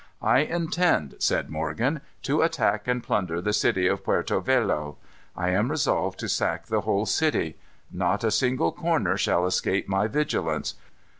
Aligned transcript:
"I 0.23 0.39
intend," 0.39 1.13
said 1.19 1.51
Morgan, 1.51 2.01
"to 2.23 2.41
attack 2.41 2.87
and 2.87 3.03
plunder 3.03 3.39
the 3.39 3.53
city 3.53 3.85
of 3.85 4.03
Puerto 4.03 4.39
Velo. 4.39 4.97
I 5.37 5.49
am 5.49 5.69
resolved 5.69 6.17
to 6.21 6.27
sack 6.27 6.65
the 6.65 6.81
whole 6.81 7.05
city. 7.05 7.55
Not 7.91 8.23
a 8.23 8.31
single 8.31 8.71
corner 8.71 9.15
shall 9.15 9.45
escape 9.45 9.87
my 9.87 10.07
vigilance. 10.07 10.73